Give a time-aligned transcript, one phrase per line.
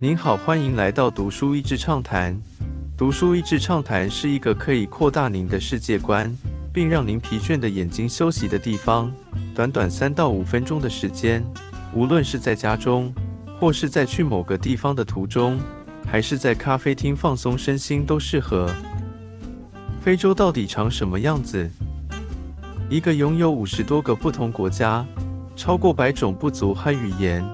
[0.00, 2.40] 您好，欢迎来到读书益智畅谈。
[2.96, 6.32] 读书益智畅谈是一个可以扩大您的世界观，
[6.72, 9.12] 并让您疲倦的眼睛休息的地方。
[9.56, 11.44] 短短三到五分钟的时间，
[11.92, 13.12] 无论是在家中，
[13.58, 15.58] 或是在去某个地方的途中，
[16.06, 18.72] 还是在咖啡厅放松身心，都适合。
[20.00, 21.68] 非洲到底长什么样子？
[22.88, 25.04] 一个拥有五十多个不同国家、
[25.56, 27.44] 超过百种部族和语言、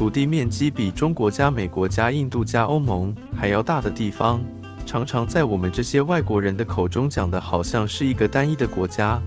[0.00, 4.40] 土地面积比中国加、美国加、印度加、欧盟还要大的地方，
[4.86, 9.20] 常常在我们这些外国人的口中讲的好像是一个单一的国家。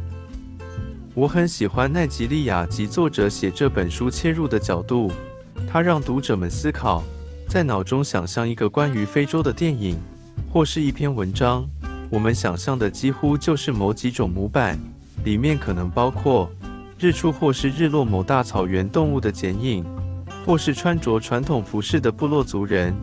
[1.13, 5.11] 我很喜欢奈吉利亚及作者写这本书切入的角度，
[5.71, 7.03] 他让读者们思考，
[7.47, 9.95] 在脑中想象一个关于非洲的电影
[10.51, 11.63] 或是一篇文章。
[12.09, 14.79] 我们想象的几乎就是某几种模板，
[15.23, 16.49] 里面可能包括
[16.97, 19.85] 日出或是日落某大草原动物的剪影，
[20.45, 22.93] 或是穿着传统服饰的部落族人，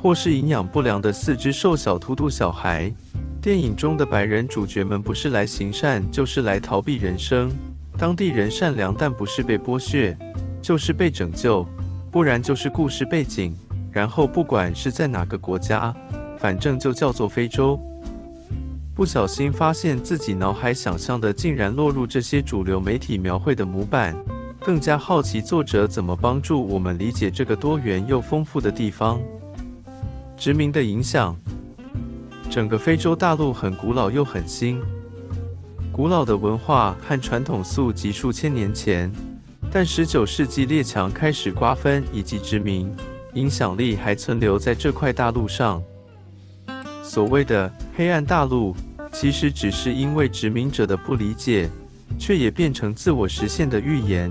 [0.00, 2.92] 或是营养不良的四肢瘦小秃秃小孩。
[3.40, 7.50] 电影中的白人主角们不是来行善，就是来逃避人生。
[7.96, 10.16] 当地人善良，但不是被剥削，
[10.62, 11.66] 就是被拯救，
[12.10, 13.54] 不然就是故事背景。
[13.92, 15.94] 然后不管是在哪个国家，
[16.38, 17.78] 反正就叫做非洲。
[18.94, 24.16] 不小心发现自己脑海想象的竟然落入这些主流媒体描绘的模板，
[24.68, 29.18] 更加好奇作者怎么帮助我们理解这个多元又丰富的地方。
[30.36, 31.34] 殖民的影响，
[32.50, 34.78] 整个非洲大陆很古老又很新，
[35.90, 39.10] 古老的文化和传统溯及数千年前，
[39.72, 42.94] 但十九世纪列强开始瓜分以及殖民，
[43.32, 45.82] 影响力还存留在这块大陆上。
[47.02, 48.76] 所谓的黑暗大陆。
[49.10, 51.70] 其实只是因为殖民者的不理解，
[52.18, 54.30] 却也变成自我实现的预言。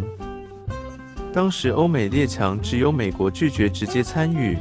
[1.37, 4.57] 当时欧美列强只有美国拒绝直接参与，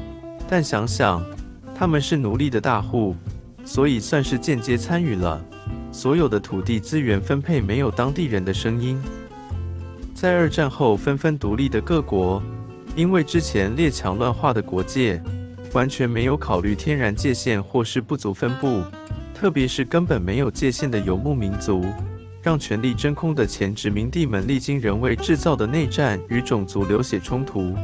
[0.47, 1.25] 但想想
[1.75, 3.17] 他们是奴隶的大户，
[3.65, 5.43] 所以算是间接参与了。
[5.91, 9.01] 所有的土地资源分配没有当地人的声音。
[10.15, 12.43] 在二战后纷纷独立的各国，
[12.95, 15.19] 因为之前列强乱画的国界，
[15.73, 18.83] 完全没有考虑天然界限或是不足分布。
[19.35, 21.87] 特别是根本没有界限的游牧民族，
[22.47, 27.75] 让权力真空的前殖民地们历经人为制造的内战与种族流血冲突。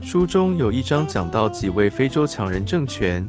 [0.00, 3.28] 书中有一章讲到几位非洲强人政权，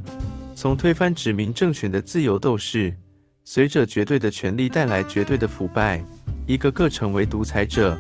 [0.56, 2.96] 从推翻殖民政权的自由斗士，
[3.44, 6.02] 随着绝对的权力带来绝对的腐败，
[6.48, 7.98] 一个个成为独裁者。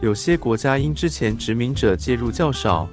[0.00, 2.88] 有些国家因之前殖民者介入较少。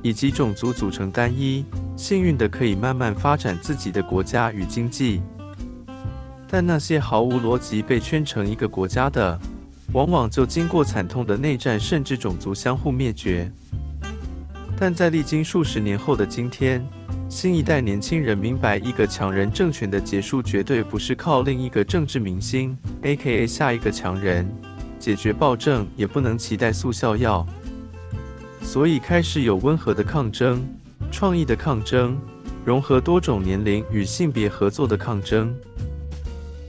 [0.00, 1.64] 以及种族组成单一，
[1.96, 5.22] 幸运的可以慢慢发展自己的国家与经济。
[6.56, 9.36] 但那些毫无逻辑被圈成一个国家的，
[9.92, 13.50] 往往就经过惨痛的内战，甚至种族相互灭绝。
[14.78, 16.86] 但在历经数十年后的今天，
[17.28, 23.48] 新一代年轻人明白，一个强人政权的结束绝对不是靠另一个政治明星 （A.K.A.
[23.48, 24.48] 下一个强人）
[25.00, 27.44] 解决暴政，也不能期待速效药。
[28.62, 30.64] 所以开始有温和的抗争、
[31.10, 32.16] 创意的抗争、
[32.64, 35.52] 融合多种年龄与性别合作的抗争。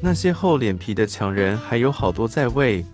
[0.05, 2.85] 那些厚脸皮的强人还有好多在位，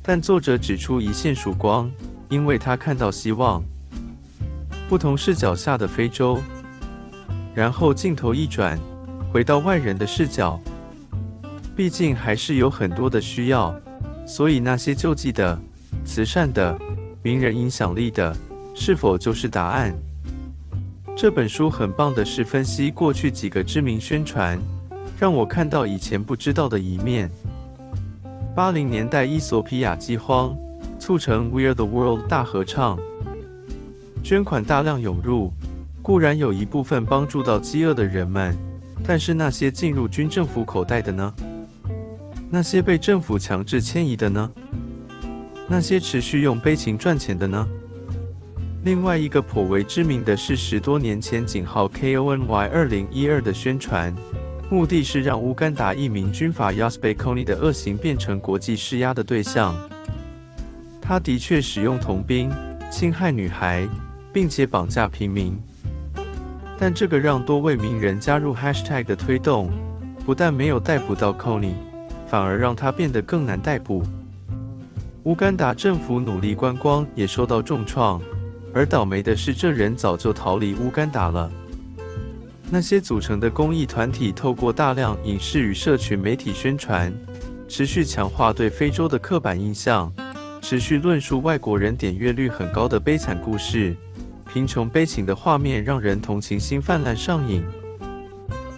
[0.00, 1.90] 但作者指出一线曙光，
[2.28, 3.60] 因为他看到希望。
[4.88, 6.38] 不同视角下的非洲。
[7.56, 8.78] 然后镜头一转，
[9.32, 10.60] 回到外人的视角。
[11.74, 13.74] 毕竟还是有很多的需要，
[14.24, 15.60] 所以那些救济的、
[16.04, 16.78] 慈善的、
[17.20, 18.32] 名人影响力的。
[18.76, 19.92] 是否就是答案？
[21.16, 24.56] 这本书很棒的是分析过去几个知名宣传，
[25.20, 27.30] 让我看到以前不知道的一面。
[28.56, 30.56] 八零年代伊索比亚饥荒
[30.98, 32.98] 促成 We Are the World 大合唱，
[34.24, 35.52] 捐款大量涌入，
[36.00, 38.56] 固然有一部分帮助到饥饿的人们，
[39.06, 41.34] 但是那些进入军政府口袋的呢？
[42.48, 44.50] 那些被政府强制迁移的呢？
[45.68, 47.68] 那些持续用悲情赚钱的呢？
[48.84, 54.14] 另外一个颇为知名的是十多年前井号 KONY 二零一二的宣传，
[54.70, 59.74] 目的是让乌干达一名军阀 Yasbe Kony 的恶行变成国际施压的对象。
[61.02, 62.48] 他的确使用童兵
[62.88, 63.88] 侵害女孩，
[64.32, 65.60] 并且绑架平民。
[66.78, 69.70] 但这个让多位名人加入 Hashtag 的推动，
[70.24, 71.74] 不但没有逮捕到 Kony，
[72.28, 74.04] 反而让他变得更难逮捕。
[75.24, 78.22] 乌干达政府努力观光也受到重创。
[78.72, 81.50] 而倒霉的是，这人早就逃离乌干达了。
[82.72, 87.12] 那些组成的公益团体，透过大量影视与社群媒体宣传，
[87.66, 90.12] 持续强化对非洲的刻板印象，
[90.62, 93.96] 持续论述外国人点阅率很高的悲惨故事，
[94.52, 97.64] 贫穷悲情的画面让人同情心泛滥上瘾。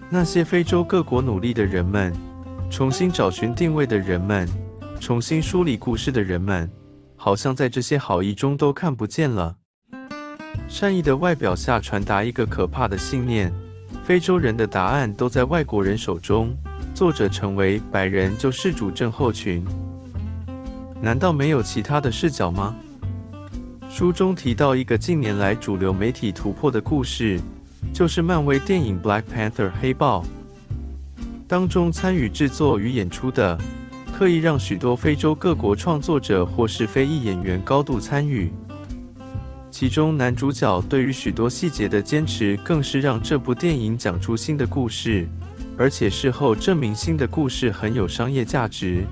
[0.08, 2.14] 那些非洲各国努力的人们，
[2.70, 4.48] 重新找寻定位的人们，
[5.00, 6.70] 重新梳理故事的人们，
[7.14, 9.56] 好像在这些好意中都看不见了。
[10.66, 13.52] 善意的外表下传达一个可怕的信念：
[14.12, 16.54] 非洲人的答案都在外国人手中。
[16.92, 19.64] 作者成为白人救世主症候群，
[21.00, 22.76] 难道没有其他的视角吗？
[23.88, 27.40] 书中提到一个近年来主流媒体突破的故事。
[27.90, 30.22] 就是漫威电影《Black Panther》黑豹
[31.48, 33.58] 当中参与制作与演出的，
[34.12, 38.52] 刻意让许多非洲各国创作者或是非裔演员高度参与。
[39.72, 45.26] 其中男主角对于许多细节的坚持，更是让这部电影讲出新的故事，
[45.78, 49.06] 而且事后证明新的故事很有商业价值。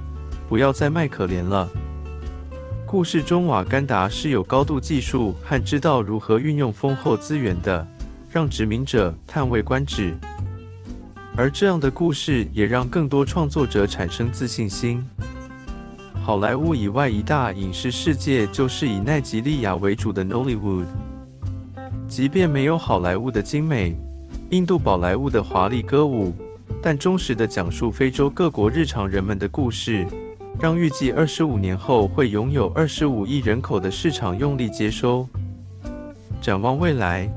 [0.50, 1.66] 不要再卖可怜了。
[2.86, 7.86] 故事中瓦干达是有高度技术和知道如何运用丰厚资源的。
[8.30, 10.14] 让殖民者叹为观止，
[11.36, 15.04] 而这样的故事也让更多创作者产生自信心。
[16.22, 20.84] 好莱坞以外一大影视世界就是以奈及利亚为主的 Nollywood。
[22.06, 23.96] 即便没有好莱坞的精美，
[24.50, 26.34] 印度宝莱坞的华丽歌舞，
[26.82, 30.06] 但忠实的讲述非洲各国日常人们的故事，
[30.60, 35.26] 让预计二十五年后会拥有二十五亿人口的市场用力接收。
[36.40, 37.28] 展望未来。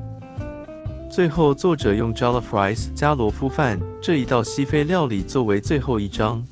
[1.10, 6.44] 最后，作者用 Jollof Rice 加罗夫饭这一道西非料理作为最后一章。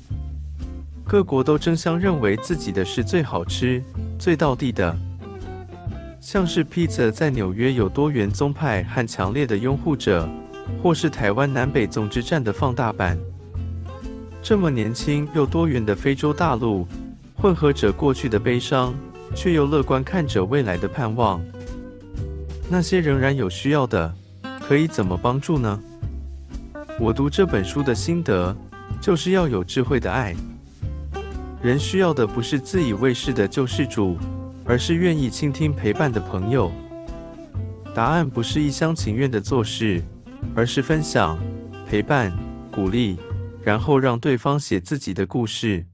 [1.12, 3.82] 各国都争相认为自己的是最好吃、
[4.18, 4.96] 最道地的。
[6.18, 10.26] 像是披萨在纽约有多元宗派和强烈的拥护者，
[10.82, 13.18] 或是台湾南北总之战的放大版。
[14.42, 16.88] 这么年轻又多元的非洲大陆，
[17.34, 18.94] 混合着过去的悲伤，
[19.34, 21.42] 却又乐观看着未来的盼望。
[22.70, 24.14] 那些仍然有需要的。
[24.66, 25.78] 可以怎么帮助呢？
[26.98, 28.56] 我读这本书的心得
[28.98, 30.34] 就是要有智慧的爱。
[31.62, 34.18] 人需要的不是自以为是的救世主，
[34.64, 36.72] 而是愿意倾听陪伴的朋友。
[37.94, 40.02] 答案不是一厢情愿的做事，
[40.56, 41.38] 而是分享、
[41.86, 42.36] 陪伴、
[42.72, 43.16] 鼓励，
[43.62, 45.86] 然后让对方写自己的故事。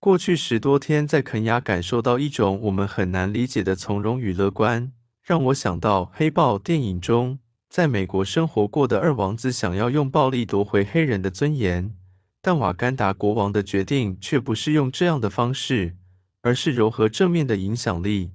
[0.00, 4.90] 过去十多天在肯雅感受到一种我们很难理解的从容与乐观，
[5.22, 7.38] 让我想到《黑豹》电影中。
[7.68, 11.92] 在美国生活过的二王子想要用暴力夺回黑人的尊严，
[12.46, 15.96] 但瓦干达国王的决定却不是用这样的方式，
[16.42, 18.30] 而是柔和正面的影响力。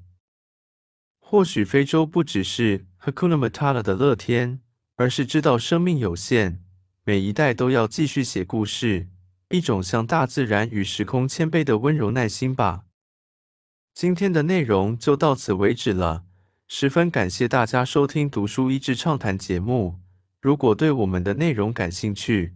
[1.22, 4.60] 或许非洲不只是 Hakuna Matata 的乐天，
[4.98, 6.62] 而是知道生命有限，
[7.06, 9.08] 每一代都要继续写故事，
[9.48, 12.84] 一种向大自然与时空谦卑的温柔耐心吧。
[13.94, 16.26] 今天的内容就到此为止了。
[16.68, 20.02] 十分感谢大家收听《读书益智畅谈》节目。
[20.42, 22.56] 如果对我们的内容感兴趣，